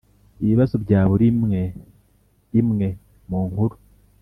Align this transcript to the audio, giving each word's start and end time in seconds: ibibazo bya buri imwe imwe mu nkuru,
ibibazo 0.43 0.75
bya 0.83 1.01
buri 1.09 1.25
imwe 1.31 1.61
imwe 2.59 2.87
mu 3.29 3.39
nkuru, 3.49 3.75